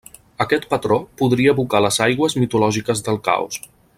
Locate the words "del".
3.11-3.23